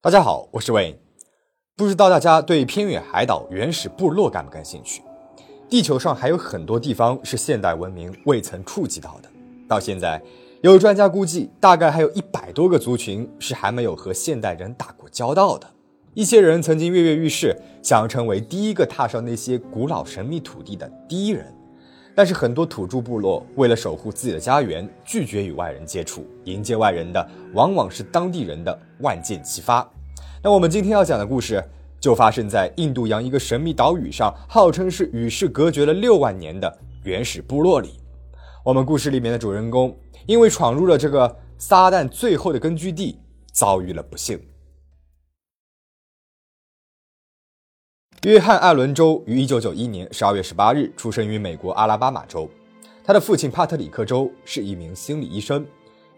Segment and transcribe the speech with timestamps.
[0.00, 0.96] 大家好，我是魏。
[1.76, 5.02] 不知道大家对偏远海岛原始部落感不感兴趣？
[5.68, 9.28] 地球上还有很多地方是现代文明未曾触及到的。
[9.66, 10.22] 到现在，
[10.62, 15.68] 有专家估计，大概还有一百多个族群是还没有和现代人打过交道的。
[16.14, 21.52] 一些人曾经跃跃欲试，想要成为第一个踏上那些古老神秘土地的第一人。
[22.14, 29.88] 但是很多土著部落为了守护自己的家园，拒绝与外人接触，迎接外人的往往是当地人的万箭齐发。
[30.40, 31.62] 那我们今天要讲的故事，
[31.98, 37.98] 就发生在印度洋一个神秘岛屿上，号称是与世隔绝了六万年的原始部落里。
[38.64, 43.18] 我们故事里面的主人公，因为闯入了这个撒旦最后的根据地，
[43.52, 44.40] 遭遇了不幸。
[48.22, 52.48] 约翰·艾伦·州于1991年12月18日出生于美国阿拉巴马州。
[53.04, 55.66] 他的父亲帕特里克·州是一名心理医生。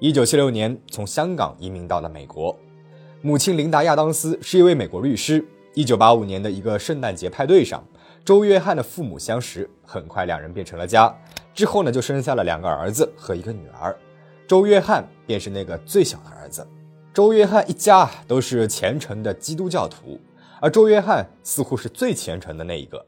[0.00, 2.54] 1976年从香港移民到了美国。
[3.22, 5.44] 母亲琳达·亚当斯是一位美国律师。
[5.74, 7.84] 1985年的一个圣诞节派对上，
[8.24, 11.14] 周约翰的父母相识，很快两人便成了家。
[11.52, 13.94] 之后呢，就生下了两个儿子和一个女儿。
[14.48, 16.66] 周约翰便是那个最小的儿子。
[17.12, 20.18] 周约翰一家都是虔诚的基督教徒。
[20.58, 23.04] 而周约翰似乎是最虔诚的那一个。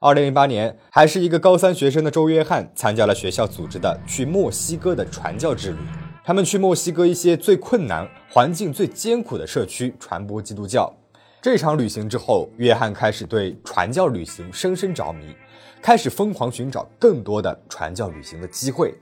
[0.00, 5.78] 二零零八年，还是一个高三学生的周约翰参加了学校组织的去墨西哥的传教之旅。
[6.26, 10.92] 他们去墨西哥一些最困难、环境最艰苦的社区传播基督教。
[11.40, 15.32] 这场旅行之后，约翰开始对传教旅行深深着迷，
[15.80, 18.92] 开始疯狂寻找更多的传教旅行的机会。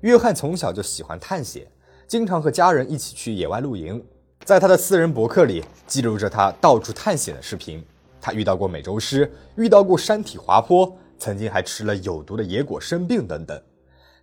[0.00, 1.64] 约翰从小就喜欢探险，
[2.08, 4.04] 经常和家人一起去野外露营。
[4.44, 7.80] 在他的私人博客里记录着他到处探险的视频。
[8.20, 13.62] 他遇到过美洲狮，遇到过山体滑坡，曾经还吃了有毒的野果生病等等。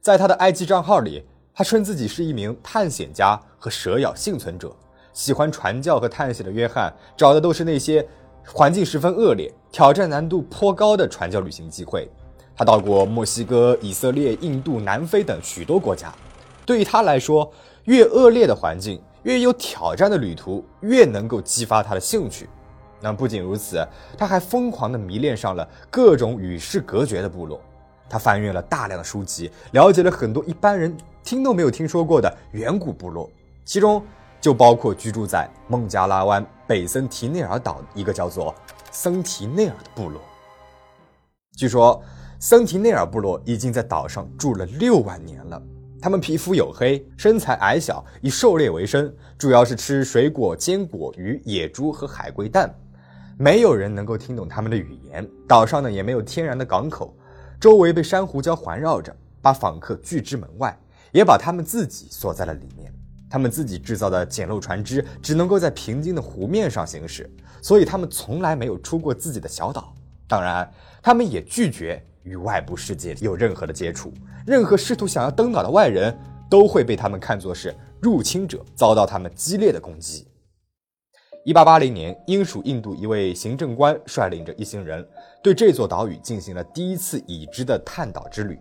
[0.01, 1.23] 在他的 IG 账号里，
[1.55, 4.75] 他称自己是一名探险家和蛇咬幸存者。
[5.13, 8.05] 喜欢传教和探险的约翰找的都是那些
[8.45, 12.09] 环境十分恶劣、挑战难度颇高的传教旅行机会。
[12.55, 16.13] 他到过墨西哥、以色列、印度、南非等许多国家。
[16.65, 17.51] 对于他来说，
[17.83, 19.01] 越恶劣的环境。
[19.23, 22.49] 越有挑战的旅途，越能够激发他的兴趣。
[22.99, 23.81] 那不仅如此，
[24.17, 27.61] 他还疯狂地迷恋上了各种与世隔绝的部落。
[28.09, 33.29] 他翻阅了大量的书籍，了解了很多一般人听都没有听说过的远古部落，
[33.63, 34.03] 其中
[34.41, 38.53] 就包括居住在孟加拉湾北森提内尔岛一个叫做
[38.91, 40.21] 森提内尔的部落。
[41.55, 42.01] 据说，
[42.39, 45.61] 森提内尔部落已经在岛上住了六万年了。
[46.01, 52.69] 他们皮肤黝黑，身材矮小，以狩猎为生，主要是吃水果、坚果、鱼、野猪和海龟蛋。
[53.37, 55.25] 没有人能够听懂他们的语言。
[55.47, 57.15] 岛上呢也没有天然的港口，
[57.57, 60.77] 周围被珊瑚礁环绕着，把访客拒之门外，
[61.13, 62.93] 也把他们自己锁在了里面。
[63.29, 67.31] 他们自己制造的简陋船只只能够在平静的湖面上行驶，
[67.61, 69.95] 所以他们从来没有出过自己的小岛。
[70.27, 70.69] 当然，
[71.01, 72.05] 他们也拒绝。
[72.25, 74.09] 与外部世界有任何的接触，
[74.47, 76.17] 任何试图想要登岛的外人
[76.49, 80.25] 都会被他们看作是入侵者，遭到他们激烈的攻击。
[81.43, 85.05] 一八八零年，英属印度一位行政官率领着一行人
[85.43, 88.57] 对这座岛屿进行了第一次已知的探岛之旅。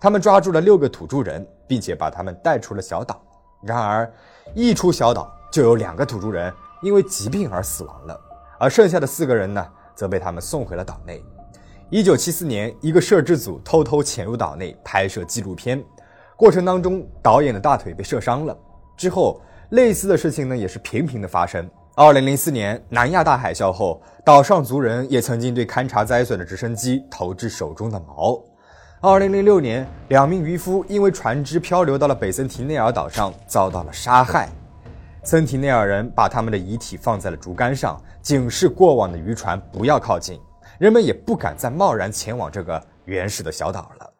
[0.00, 3.20] 他们抓住了六个土著人，并且把他们带出了小岛。
[3.62, 4.12] 然而，
[4.54, 6.52] 一出小岛就有两个土著人
[6.82, 8.20] 因为疾病而死亡了，
[8.58, 11.22] 而剩下的四个人呢，则被他们送回了岛内。
[11.88, 15.82] 一九七四年，一个摄制组偷偷潜入岛内拍摄纪录片，
[16.36, 18.56] 过程当中，导演的大腿被射伤了。
[18.96, 19.40] 之后，
[19.70, 21.68] 类似的事情呢也是频频的发生。
[21.94, 28.38] 二零零四年南亚大海啸后，岛上族人也曾经对勘察灾损的直升机投掷手中的矛。
[29.08, 34.48] 二零零六年，两名渔夫因为船只漂流到了北森提内尔岛上，遭到了杀害。
[35.22, 40.40] 森提内尔人把他们的遗体放在了竹竿上，警示过往的渔船不要靠近。
[40.80, 44.12] 人们也不敢再贸然前往这个原始的小岛了。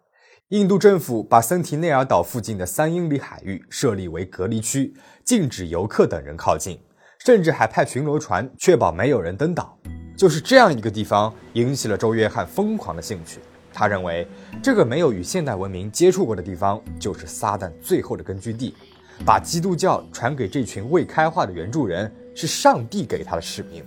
[0.50, 4.94] 印度政府把森提内尔岛附近的三英里海域设立为隔离区，
[5.24, 6.78] 禁止游客等人靠近，
[7.18, 9.76] 甚至还派巡逻船确保没有人登岛。
[10.16, 13.40] 就是这样一个地方，引起了周约翰疯狂的兴趣。
[13.78, 14.26] 他认为，
[14.62, 18.74] 这个没有与现代文明接触过的地方，就是撒旦最后的根据地。
[19.22, 23.84] 把基督教传给这群未开化的原住人，是上帝给他的使命。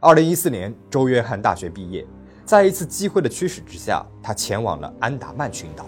[0.00, 2.04] 二零一四年，周约翰大学毕业，
[2.44, 5.86] 在一次机会的驱使之下，他前往了安达曼群岛，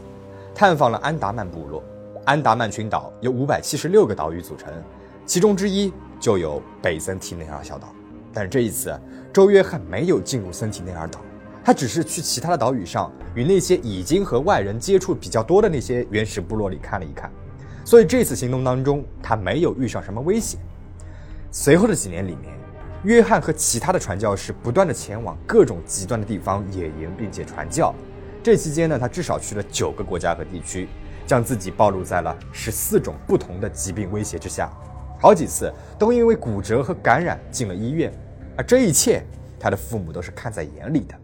[0.54, 1.82] 探访了安达曼部落。
[2.24, 4.72] 安达曼群岛由五百七十六个岛屿组成，
[5.26, 7.92] 其中之一就有北森提内尔小岛。
[8.32, 8.96] 但这一次，
[9.32, 11.20] 周约翰没有进入森提内尔岛，
[11.64, 17.30] 他只是去其他的岛屿上，与那些已经和外人接触比较多的那些原始部落里看了一看。
[17.84, 20.60] 所以这次行动当中，他没有遇上什么危险。
[21.50, 22.52] 随后的几年里面，
[23.02, 27.94] 约翰和其他的传教士不断的前往各种极端的地方野营，并且传教。
[28.42, 30.88] 这期间呢，他至少去了九个国家和地区，
[31.26, 34.70] 将自己暴露在了十四种不同的疾病威胁之下，
[35.18, 38.12] 好几次都因为骨折和感染进了医院。
[38.56, 39.22] 而这一切，
[39.58, 41.14] 他的父母都是看在眼里的。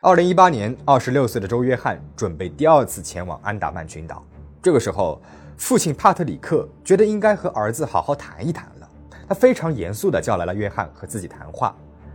[0.00, 4.24] 二零一八年，二十六岁的周约翰准备第二次前往安达曼群岛。
[4.62, 5.20] 这个时候，
[5.56, 8.88] 父亲帕特里克觉得应该和儿子好好谈一谈了。
[9.28, 11.74] 他非常严肃地叫来了约翰和自己谈话，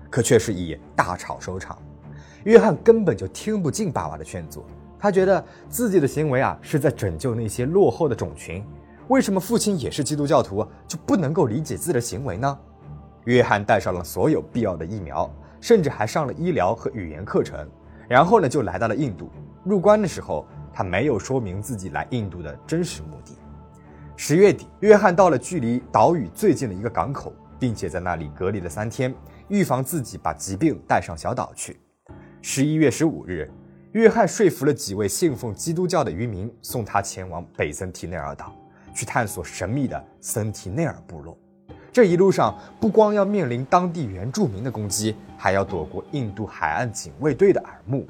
[0.09, 1.77] 可却是以大吵收场。
[2.45, 4.63] 约翰根本就听不进爸爸的劝阻，
[4.97, 8.63] 他觉得自己的行为啊是在拯救那些落后的种群。
[9.09, 12.57] 为什么父亲也是基督教徒就不能够理解自己的行为呢？
[13.25, 15.29] 约翰带上了所有必要的疫苗，
[15.63, 17.65] 甚至还上了医疗和语言课程，
[18.09, 19.31] 然后呢就来到了印度。
[19.63, 23.33] 入关的时候，他没有说明自己来印度的真实目的。
[24.17, 29.15] 十月底，约翰到了距离岛屿最近的一个港口，并且在那里隔离了三天，
[29.47, 31.79] 预防自己把疾病带上小岛去。
[32.41, 33.49] 十一月十五日，
[33.93, 38.53] 约翰说服了几位信奉基督教的渔民，送他前往北森提内尔岛，
[38.93, 41.37] 去探索神秘的森提内尔部落。
[41.93, 48.07] 这一路上，不光要面临当地原住民的攻击，还要躲过印度海岸警卫队的耳目。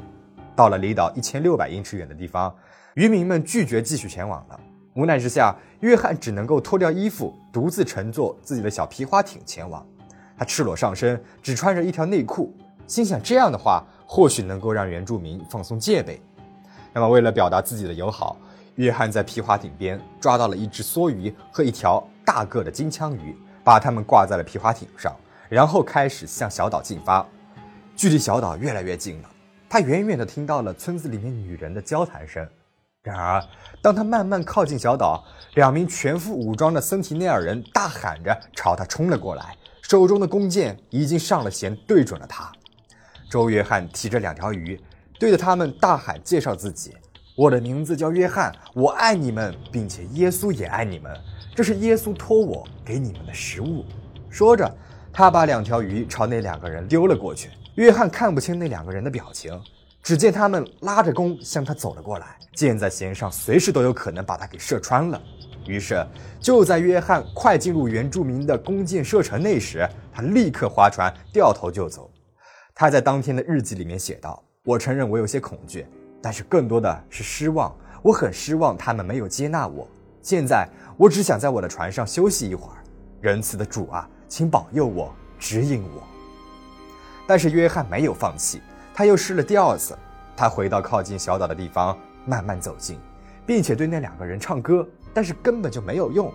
[0.55, 2.55] 到了离岛一千六百英尺远的地方，
[2.93, 4.59] 渔民们拒绝继续前往了。
[4.93, 9.85] 无奈之下，约翰只能够脱掉衣服，独自乘坐自己的小皮划艇前往。
[10.37, 12.55] 他赤裸上身，只穿着一条内裤，
[12.87, 13.83] 心想这样的话。
[14.05, 16.21] 或许能够让原住民放松戒备。
[16.93, 18.37] 那么，为了表达自己的友好，
[18.75, 25.15] 约翰在皮划艇边抓到了一只梭鱼和一条大个的金枪鱼，把它们挂在了皮划艇上，
[25.49, 27.25] 然后开始向小岛进发。
[27.95, 29.29] 距离小岛越来越近了，
[29.69, 32.47] 他远远地听到了村子里面女人的交谈声。
[33.03, 33.43] 然而，
[33.81, 35.23] 当他慢慢靠近小岛，
[35.55, 42.49] 两名全副武装的森提内尔人大喊着朝他冲了过来，手中的弓箭已经上了弦，对准了他。
[43.29, 44.79] 周约翰提着两条鱼，
[45.19, 46.95] 对着他们大喊，介绍自己
[47.35, 51.11] ：“我的名字叫约翰，我爱你们，并且耶稣也爱你们。
[51.55, 53.83] 这是耶稣托我给你们的食物。”
[54.29, 54.71] 说着，
[55.11, 57.49] 他把两条鱼朝那两个人丢了过去。
[57.75, 59.59] 约翰看不清那两个人的表情，
[60.03, 65.19] 只见他们拉着弓向他走了过来，箭在弦上，随时都有可能把他给射穿了。
[65.65, 66.05] 于是，
[66.39, 72.11] 就在约翰快进入原住民的弓箭射程内时，他立刻划船掉头就走。
[72.75, 75.85] 他在当天的日记里面写道：“我承认我有些恐惧，
[76.23, 77.75] 但是更多的是失望。
[78.01, 79.85] 我很失望他们没有接纳我。
[80.21, 80.65] 现在
[80.95, 82.77] 我只想在我的船上休息一会儿。
[83.19, 86.01] 仁慈的主啊，请保佑我，指引我。”
[87.27, 88.61] 但是约翰没有放弃，
[88.93, 89.97] 他又试了第二次。
[90.35, 92.97] 他回到靠近小岛的地方，慢慢走近，
[93.45, 96.33] 并且对那两个人唱歌，但是根本就没有用。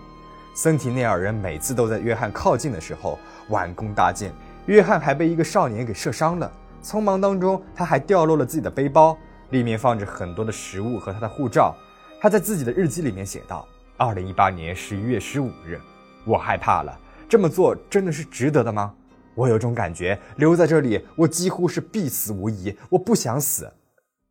[0.55, 3.19] 森提内尔人每次都在约翰靠近的时候
[3.49, 4.32] 弯弓搭箭。
[4.67, 6.50] 约翰还被一个少年给射伤了。
[6.82, 9.17] 匆忙当中，他还掉落了自己的背包，
[9.50, 11.75] 里面放着很多的食物和他的护照。
[12.21, 13.67] 他在自己的日记里面写道
[13.97, 15.81] ：“二零一八年十一月十五日，
[16.25, 16.99] 我害怕了。
[17.29, 18.95] 这么做真的是值得的吗？
[19.35, 22.77] 我有种感觉，留在这里，我几乎是必死无疑。
[22.91, 23.73] 我不想死，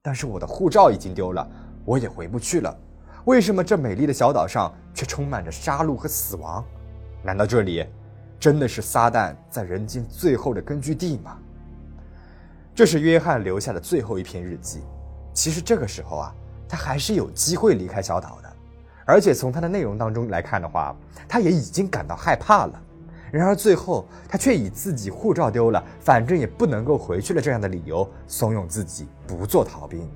[0.02, 1.50] 但是我的护照已经丢了，
[1.86, 2.78] 我也回不去了。
[3.25, 6.64] 为什么这美丽的小岛上却充满着杀戮和死亡？
[7.24, 7.86] 难道这里……”
[8.40, 11.40] 真的是撒旦在人间最后的根据地吗？
[12.76, 14.81] 这是约翰留下的最后一篇日记。
[15.37, 16.33] 其实这个时候啊，
[16.67, 18.51] 他还是有机会离开小岛的，
[19.06, 20.95] 而且从他的内容当中来看的话，
[21.29, 22.81] 他也已经感到害怕了。
[23.31, 30.09] 然而最后，他却以自己护照丢了，反正也不能够回去了这样的理由，怂恿自己不做逃兵。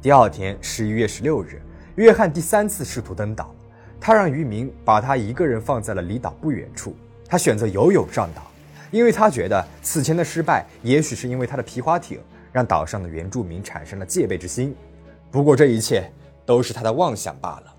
[0.00, 1.60] 第二天，十一月十六日，
[1.96, 3.52] 约翰第三次试图登岛，
[4.00, 6.94] 他让渔民把他一个人放在了离岛不远处。
[7.28, 8.42] 他选择游泳上岛，
[8.92, 12.20] 因为他觉得此前的失败也许是因为他的皮划艇
[12.52, 14.76] 让岛上的原住民产生了戒备之心。
[15.30, 16.08] 不过这一切
[16.44, 17.74] 都是他的妄想罢了。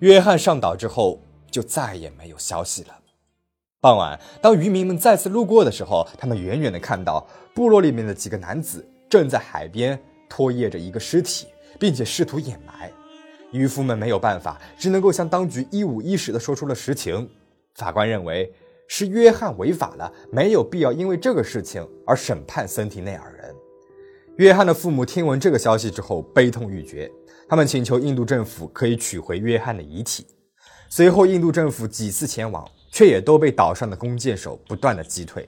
[0.00, 2.98] 约翰上岛之后就再也没有消息了。
[3.80, 9.98] 傍晚，当渔民们再次路过的时候，他们远远地看到部落里面的几个男子正在海边
[10.28, 11.46] 拖曳着一个尸体，
[11.78, 12.90] 并且试图掩埋。
[13.52, 17.28] 渔夫们没有办法，只能够向当局一五一十地说出了实情。
[17.74, 18.52] 法官认为。
[18.92, 23.54] 是约翰违法了，没有必要因为这个事情而审判森提内尔人。
[24.36, 27.10] 约翰的父母听闻这个消息之后悲痛欲绝，
[27.48, 30.26] 他们请求印度政府可以取回约翰的遗体。
[30.88, 35.46] 随后，印度政府几次前往，却也都被岛上的弓箭手不断的击退，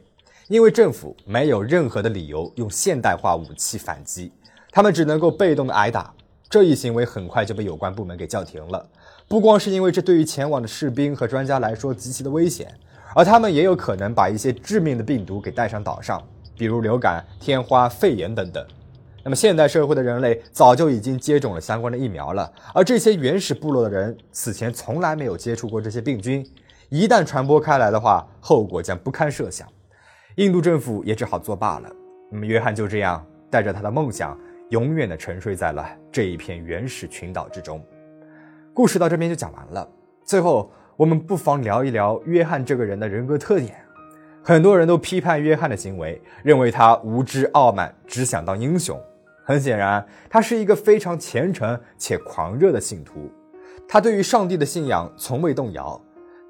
[0.49, 4.31] 因为政府没有任何的理由用现代化武器反击，
[4.71, 6.13] 他们只能够被动的挨打。
[6.51, 8.87] 这一行为很快就被有关部门给叫停了，
[9.27, 12.71] 不光是因为这对于前往的士兵和专家来说极其的危险。
[13.15, 16.23] 而他们也有可能把一些致命的病毒给带上岛上，
[16.63, 18.65] 比如流感、天花、肺炎等等。
[19.25, 26.49] 那么现代社会的人类早就已经接种了相关的疫苗了，而这些原始部落的人此前从来没有接触过这些病菌，
[26.89, 29.67] 一旦传播开来的话，后果将不堪设想。
[30.37, 31.91] 印度政府也只好作罢了。
[32.31, 34.39] 那么约翰就这样带着他的梦想，
[34.71, 37.85] 永远的沉睡在了这一片原始群岛之中。
[38.73, 39.89] 故事到这边就讲完了。
[40.25, 43.85] 最后，我们不妨聊一聊约翰这个人的人格特点。
[44.45, 49.01] 很多人都批判约翰的行为，认为他无知傲慢，只想当英雄。
[49.45, 53.31] 很显然，他是一个非常虔诚且狂热的信徒。
[53.89, 56.01] 他对于上帝的信仰从未动摇，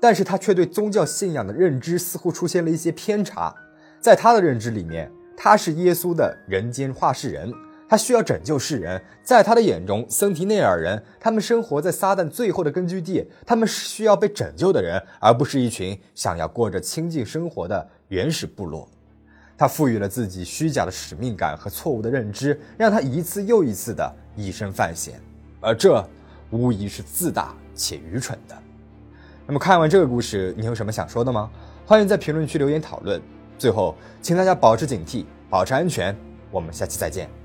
[0.00, 3.54] 但是他却对宗教信仰的认知似乎出现了一些偏差。
[4.00, 7.52] 在他的认知里面，他是耶稣的人间化世人，
[7.92, 8.98] 他需要拯救世人。
[9.22, 18.88] 在他的眼中，森提内尔人他们生活在撒旦最后的根据地，他们是需要被拯救的人，而不是一群想要过着清静生活的原始部落。
[19.58, 25.20] 他赋予了自己虚假的使命感和错误的认知，让他一次又一次的以身犯险，
[25.60, 26.02] 而这
[26.48, 28.56] 无疑是自大且愚蠢的。
[29.46, 31.50] 那么看完这个故事，你有什么想说的吗？
[31.84, 33.20] 欢迎在评论区留言讨论。
[33.58, 36.16] 最后，请大家保持警惕，保持安全。
[36.50, 37.41] 我们下期再见。